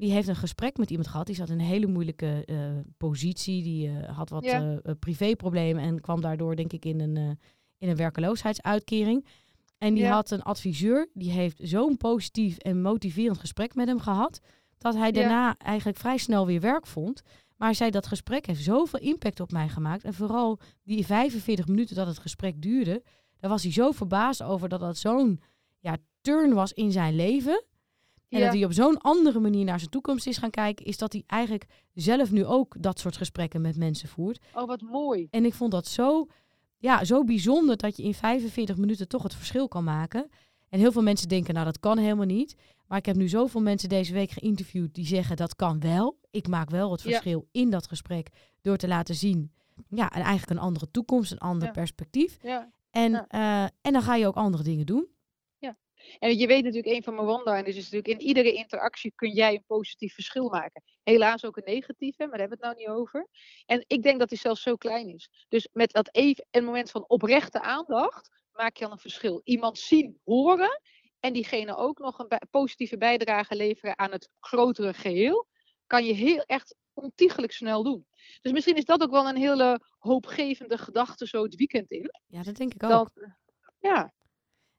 die 0.00 0.12
heeft 0.12 0.28
een 0.28 0.36
gesprek 0.36 0.76
met 0.76 0.90
iemand 0.90 1.08
gehad. 1.08 1.26
Die 1.26 1.34
zat 1.34 1.48
in 1.48 1.58
een 1.58 1.64
hele 1.66 1.86
moeilijke 1.86 2.42
eh, 2.46 2.56
positie. 2.96 3.62
Die 3.62 3.88
eh, 3.88 4.16
had 4.16 4.30
wat 4.30 4.44
Ja. 4.44 4.78
eh, 4.82 4.92
privéproblemen 4.98 5.82
en 5.82 6.00
kwam 6.00 6.20
daardoor 6.20 6.56
denk 6.56 6.72
ik 6.72 6.84
in 6.84 7.00
een, 7.00 7.16
in 7.78 7.88
een 7.88 7.96
werkeloosheidsuitkering. 7.96 9.26
En 9.78 9.94
die 9.94 10.02
Ja. 10.02 10.10
had 10.12 10.30
een 10.30 10.42
adviseur, 10.42 11.08
die 11.14 11.30
heeft 11.30 11.58
zo'n 11.62 11.96
positief 11.96 12.56
en 12.56 12.82
motiverend 12.82 13.38
gesprek 13.38 13.74
met 13.74 13.86
hem 13.88 14.00
gehad, 14.00 14.40
dat 14.78 14.94
hij 14.94 15.06
Ja. 15.06 15.12
daarna 15.12 15.56
eigenlijk 15.58 15.98
vrij 15.98 16.16
snel 16.18 16.46
weer 16.46 16.60
werk 16.60 16.86
vond. 16.86 17.22
Maar 17.56 17.74
zei, 17.74 17.90
dat 17.90 18.06
gesprek 18.06 18.46
heeft 18.46 18.62
zoveel 18.62 19.00
impact 19.00 19.40
op 19.40 19.52
mij 19.52 19.68
gemaakt. 19.68 20.04
En 20.04 20.14
vooral 20.14 20.58
die 20.82 21.06
45 21.06 21.66
minuten 21.66 21.96
dat 21.96 22.06
het 22.06 22.18
gesprek 22.18 22.62
duurde, 22.62 23.02
daar 23.38 23.50
was 23.50 23.62
hij 23.62 23.72
zo 23.72 23.90
verbaasd 23.90 24.42
over 24.42 24.68
dat 24.68 24.80
dat 24.80 24.96
zo'n 24.96 25.40
ja, 25.78 25.96
turn 26.20 26.54
was 26.54 26.72
in 26.72 26.92
zijn 26.92 27.14
leven. 27.16 27.64
En 28.30 28.38
Ja. 28.38 28.44
dat 28.44 28.54
hij 28.54 28.64
op 28.64 28.72
zo'n 28.72 28.98
andere 29.00 29.40
manier 29.40 29.64
naar 29.64 29.78
zijn 29.78 29.90
toekomst 29.90 30.26
is 30.26 30.36
gaan 30.38 30.50
kijken, 30.50 30.84
is 30.86 30.98
dat 30.98 31.12
hij 31.12 31.22
eigenlijk 31.26 31.66
zelf 31.94 32.30
nu 32.30 32.44
ook 32.44 32.74
dat 32.82 32.98
soort 32.98 33.16
gesprekken 33.16 33.60
met 33.60 33.76
mensen 33.76 34.08
voert. 34.08 34.38
Oh, 34.54 34.66
wat 34.66 34.80
mooi. 34.80 35.26
En 35.30 35.44
ik 35.44 35.54
vond 35.54 35.70
dat 35.70 35.86
zo, 35.86 36.26
ja, 36.78 37.04
zo 37.04 37.24
bijzonder 37.24 37.76
dat 37.76 37.96
je 37.96 38.02
in 38.02 38.14
45 38.14 38.76
minuten 38.76 39.08
toch 39.08 39.22
het 39.22 39.34
verschil 39.34 39.68
kan 39.68 39.84
maken. 39.84 40.28
En 40.68 40.78
heel 40.78 40.92
veel 40.92 41.02
mensen 41.02 41.28
denken, 41.28 41.54
nou 41.54 41.66
dat 41.66 41.80
kan 41.80 41.98
helemaal 41.98 42.26
niet. 42.26 42.54
Maar 42.86 42.98
ik 42.98 43.06
heb 43.06 43.16
nu 43.16 43.28
zoveel 43.28 43.60
mensen 43.60 43.88
deze 43.88 44.12
week 44.12 44.30
geïnterviewd 44.30 44.94
die 44.94 45.06
zeggen 45.06 45.36
dat 45.36 45.56
kan 45.56 45.80
wel. 45.80 46.18
Ik 46.30 46.48
maak 46.48 46.70
wel 46.70 46.90
het 46.92 47.02
Ja. 47.02 47.08
verschil 47.10 47.46
in 47.52 47.70
dat 47.70 47.86
gesprek 47.86 48.28
door 48.60 48.76
te 48.76 48.88
laten 48.88 49.14
zien, 49.14 49.52
ja, 49.88 50.10
en 50.10 50.20
eigenlijk 50.22 50.50
een 50.50 50.66
andere 50.66 50.90
toekomst, 50.90 51.32
een 51.32 51.38
ander 51.38 51.66
Ja. 51.66 51.72
perspectief. 51.72 52.38
Ja. 52.42 52.70
En, 52.90 53.26
eh, 53.28 53.62
en 53.62 53.92
dan 53.92 54.02
ga 54.02 54.14
je 54.14 54.26
ook 54.26 54.34
andere 54.36 54.62
dingen 54.62 54.86
doen. 54.86 55.06
En 56.18 56.38
je 56.38 56.46
weet 56.46 56.64
natuurlijk, 56.64 56.94
een 56.94 57.02
van 57.02 57.14
mijn 57.14 57.26
one-liners 57.26 57.76
is 57.76 57.90
natuurlijk, 57.90 58.20
in 58.20 58.26
iedere 58.26 58.52
interactie 58.52 59.12
kun 59.14 59.30
jij 59.30 59.54
een 59.54 59.64
positief 59.66 60.14
verschil 60.14 60.48
maken. 60.48 60.82
Helaas 61.02 61.44
ook 61.44 61.56
een 61.56 61.74
negatieve, 61.74 62.16
maar 62.18 62.38
daar 62.38 62.48
hebben 62.48 62.58
we 62.58 62.66
het 62.66 62.76
nou 62.76 62.88
niet 62.88 63.00
over. 63.00 63.28
En 63.66 63.84
ik 63.86 64.02
denk 64.02 64.18
dat 64.18 64.28
die 64.28 64.38
zelfs 64.38 64.62
zo 64.62 64.76
klein 64.76 65.08
is. 65.08 65.30
Dus 65.48 65.68
met 65.72 65.92
dat 65.92 66.14
even 66.14 66.46
een 66.50 66.64
moment 66.64 66.90
van 66.90 67.04
oprechte 67.08 67.60
aandacht, 67.60 68.30
maak 68.52 68.76
je 68.76 68.84
dan 68.84 68.92
een 68.92 68.98
verschil. 68.98 69.40
Iemand 69.44 69.78
zien, 69.78 70.20
horen 70.24 70.80
en 71.20 71.32
diegene 71.32 71.76
ook 71.76 71.98
nog 71.98 72.18
een 72.18 72.40
positieve 72.50 72.96
bijdrage 72.96 73.56
leveren 73.56 73.98
aan 73.98 74.10
het 74.10 74.28
grotere 74.40 74.94
geheel, 74.94 75.46
kan 75.86 76.04
je 76.04 76.12
heel 76.12 76.42
echt 76.42 76.74
ontiegelijk 76.94 77.52
snel 77.52 77.82
doen. 77.82 78.06
Dus 78.42 78.52
misschien 78.52 78.76
is 78.76 78.84
dat 78.84 79.02
ook 79.02 79.10
wel 79.10 79.28
een 79.28 79.36
hele 79.36 79.80
hoopgevende 79.98 80.78
gedachte 80.78 81.26
zo 81.26 81.42
het 81.42 81.54
weekend 81.54 81.90
in. 81.90 82.10
Ja, 82.26 82.42
dat 82.42 82.56
denk 82.56 82.74
ik 82.74 82.82
ook. 82.82 82.90
Dat, 82.90 83.12
ja. 83.78 84.12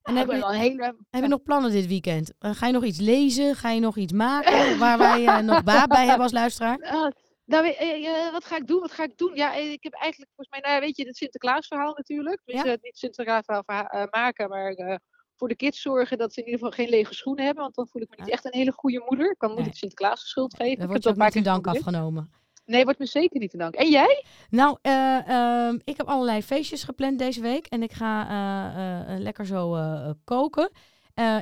En 0.01 0.15
heb 0.15 0.25
ik 0.27 0.31
je, 0.33 0.39
wel 0.39 0.49
een 0.53 0.59
hele, 0.59 0.95
heb 1.09 1.21
je 1.21 1.27
nog 1.27 1.43
plannen 1.43 1.71
dit 1.71 1.87
weekend? 1.87 2.33
Eh, 2.39 2.51
ga 2.53 2.67
je 2.67 2.73
nog 2.73 2.83
iets 2.83 2.99
lezen? 2.99 3.55
Ga 3.55 3.69
je 3.71 3.79
nog 3.79 3.97
iets 3.97 4.13
maken 4.13 4.77
waar 4.79 4.97
wij 4.97 5.25
eh, 5.25 5.39
nog 5.39 5.63
baat 5.63 5.87
bij 5.87 6.05
hebben 6.05 6.23
als 6.23 6.31
luisteraar? 6.31 6.77
Nou, 7.45 7.63
weet- 7.63 7.75
eh, 8.05 8.31
wat 8.31 8.45
ga 8.45 8.55
ik 8.57 8.67
doen? 8.67 8.79
Wat 8.79 8.91
ga 8.91 9.03
ik 9.03 9.17
doen? 9.17 9.31
Ja, 9.35 9.53
ik 9.53 9.83
heb 9.83 9.93
eigenlijk 9.93 10.31
volgens 10.35 10.49
mij, 10.49 10.59
nou 10.59 10.73
ja, 10.73 10.79
weet 10.87 10.97
je, 10.97 11.05
het 11.05 11.17
Sinterklaasverhaal 11.17 11.93
natuurlijk. 11.95 12.41
Dus 12.45 12.61
Ja. 12.61 12.77
niet 12.81 12.97
Sinterklaasverhaal 12.97 13.63
verha- 13.65 13.87
eh, 13.89 14.03
maken, 14.11 14.49
maar 14.49 14.99
voor 15.35 15.47
de 15.47 15.55
kids 15.55 15.81
zorgen 15.81 16.17
dat 16.17 16.33
ze 16.33 16.39
in 16.39 16.45
ieder 16.45 16.59
geval 16.61 16.75
geen 16.83 16.89
lege 16.89 17.13
schoenen 17.13 17.45
hebben. 17.45 17.63
Want 17.63 17.75
dan 17.75 17.87
voel 17.87 18.01
ik 18.01 18.09
me 18.09 18.15
niet 18.19 18.29
echt 18.33 18.45
een 18.45 18.53
hele 18.53 18.71
goede 18.71 19.03
moeder. 19.09 19.31
Ik 19.31 19.37
kan 19.37 19.47
Nee. 19.47 19.57
moeilijk 19.57 19.77
Sinterklaas 19.77 20.21
de 20.21 20.27
schuld 20.27 20.55
geven. 20.55 20.81
Ik 20.83 20.87
wordt 20.89 21.03
je 21.03 21.09
ook 21.09 21.15
niet 21.17 21.35
in 21.35 21.43
dank 21.43 21.67
afgenomen. 21.67 22.31
Nee, 22.65 22.83
wordt 22.83 22.99
me 22.99 23.05
zeker 23.05 23.39
niet 23.39 23.51
te 23.51 23.57
dank. 23.57 23.75
En 23.75 23.89
jij? 23.89 24.25
Nou, 24.49 24.77
eh, 24.81 25.27
ehm, 25.27 25.79
ik 25.83 25.97
heb 25.97 26.07
allerlei 26.07 26.43
feestjes 26.43 26.83
gepland 26.83 27.19
deze 27.19 27.41
week. 27.41 27.65
En 27.65 27.83
ik 27.83 27.91
ga 27.91 28.27
eh, 28.29 29.13
eh, 29.13 29.19
lekker 29.19 29.45
zo 29.45 29.77
koken. 30.23 30.71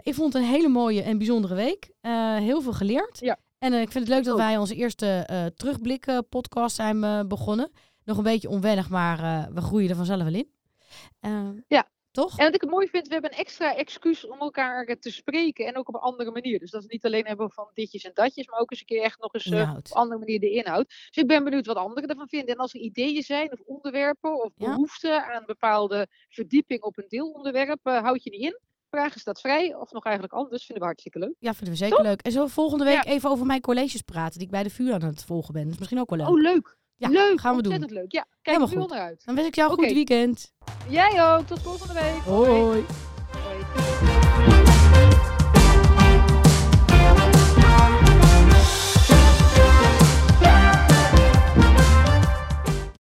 Ik 0.02 0.14
vond 0.14 0.34
het 0.34 0.44
een 0.44 0.50
hele 0.50 0.68
mooie 0.68 1.02
en 1.02 1.18
bijzondere 1.18 1.56
week. 1.56 1.92
Heel 2.40 2.62
veel 2.62 2.74
geleerd. 2.74 3.20
Ja. 3.20 3.38
En 3.60 3.74
ik 3.74 3.92
vind 3.92 4.08
het 4.08 4.14
leuk 4.16 4.24
dat 4.24 4.38
wij 4.38 4.58
onze 4.58 4.76
eerste 4.76 5.28
terugblik 5.56 6.22
podcast 6.30 6.76
zijn 6.76 7.28
begonnen. 7.28 7.72
Nog 8.04 8.18
een 8.18 8.24
beetje 8.24 8.50
onwennig, 8.50 8.90
maar 8.90 9.50
we 9.54 9.62
groeien 9.62 9.90
er 9.90 9.96
vanzelf 9.96 10.24
wel 10.24 10.34
in. 10.34 10.50
Eh, 11.20 11.50
Ja. 11.68 11.88
Toch? 12.12 12.38
En 12.38 12.46
wat 12.46 12.56
ik 12.56 12.62
het 12.62 12.70
mooi 12.70 12.88
vind, 12.88 13.08
we 13.08 13.14
hebben 13.14 13.32
een 13.32 13.38
extra 13.38 13.76
excuus 13.76 14.28
om 14.28 14.40
elkaar 14.40 14.98
te 15.00 15.12
spreken. 15.12 15.66
En 15.66 15.78
ook 15.78 15.88
op 15.88 15.94
een 15.94 16.00
andere 16.02 16.32
manier. 16.32 16.60
Dus 16.60 16.72
dat 16.72 16.82
we 16.84 16.88
niet 16.92 17.06
alleen 17.06 17.26
hebben 17.26 17.52
van 17.52 17.70
ditjes 17.74 18.04
en 18.04 18.12
datjes, 18.14 18.48
maar 18.48 18.60
ook 18.60 18.72
eens 18.72 18.80
een 18.80 18.86
keer 18.86 19.02
echt 19.02 19.20
nog 19.22 19.34
eens 19.34 19.46
eh, 19.46 19.74
op 19.78 19.86
een 19.86 19.92
andere 19.92 20.20
manier 20.20 20.40
de 20.40 20.52
inhoud. 20.52 20.88
Dus 20.88 21.10
ik 21.24 21.28
ben 21.28 21.44
benieuwd 21.44 21.66
wat 21.66 21.76
anderen 21.78 22.10
ervan 22.10 22.28
vinden. 22.28 22.50
En 22.56 22.62
als 22.62 22.74
er 22.74 22.80
ideeën 22.80 23.24
zijn 23.24 23.52
of 23.52 23.60
onderwerpen 23.66 24.44
of 24.44 24.52
Ja. 24.56 24.66
behoeften 24.70 25.26
aan 25.26 25.44
bepaalde 25.46 26.08
verdieping 26.30 26.82
op 26.82 26.98
een 26.98 27.06
deelonderwerp, 27.08 27.80
eh, 27.84 28.02
houd 28.02 28.24
je 28.24 28.30
die 28.30 28.40
in. 28.40 28.60
Vraag 28.90 29.16
is 29.16 29.24
dat 29.24 29.40
vrij 29.42 29.76
of 29.76 29.92
nog 29.92 30.04
eigenlijk 30.04 30.34
anders? 30.36 30.62
Vinden 30.66 30.80
we 30.80 30.86
hartstikke 30.90 31.20
leuk. 31.20 31.36
Ja, 31.40 31.54
vinden 31.54 31.70
we 31.74 31.80
zeker 31.80 31.96
Toch? 31.98 32.06
leuk. 32.06 32.22
En 32.22 32.32
zo 32.32 32.48
volgende 32.48 32.84
week 32.84 33.04
Ja. 33.04 33.12
even 33.12 33.30
over 33.30 33.46
mijn 33.46 33.62
colleges 33.62 34.02
praten 34.02 34.38
die 34.38 34.48
ik 34.48 34.54
bij 34.54 34.64
de 34.64 34.70
vuur 34.70 34.94
aan 34.94 35.02
het 35.04 35.26
volgen 35.26 35.54
ben. 35.54 35.64
Dat 35.64 35.72
is 35.74 35.78
misschien 35.80 36.00
ook 36.00 36.10
wel 36.10 36.18
leuk. 36.20 36.28
Oh, 36.28 36.42
leuk. 36.42 36.78
Ja, 37.00 37.10
leuk, 37.10 37.40
gaan 37.40 37.56
we 37.56 37.62
doen. 37.62 37.72
Ontzettend 37.72 38.00
leuk. 38.00 38.12
Ja, 38.12 38.26
kijk 38.42 38.58
Helemaal 38.58 38.88
nu. 38.88 39.16
Dan 39.26 39.36
wens 39.36 39.48
ik 39.48 39.56
jou 39.56 39.72
een 39.72 39.78
goed 39.78 39.94
weekend. 39.94 40.54
Jij 40.90 41.24
ook. 41.24 41.48
Tot 41.48 41.62
volgende 41.62 41.94
week. 41.94 42.22
Hoi. 42.24 42.86